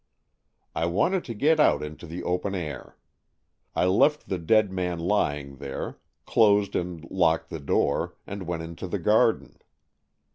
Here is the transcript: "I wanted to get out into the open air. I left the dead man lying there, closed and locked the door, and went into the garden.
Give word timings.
"I 0.75 0.87
wanted 0.87 1.23
to 1.25 1.35
get 1.35 1.59
out 1.59 1.83
into 1.83 2.07
the 2.07 2.23
open 2.23 2.55
air. 2.55 2.97
I 3.75 3.85
left 3.85 4.27
the 4.29 4.39
dead 4.39 4.71
man 4.71 4.97
lying 4.97 5.57
there, 5.57 5.99
closed 6.25 6.75
and 6.75 7.05
locked 7.11 7.51
the 7.51 7.59
door, 7.59 8.15
and 8.25 8.47
went 8.47 8.63
into 8.63 8.87
the 8.87 8.97
garden. 8.97 9.59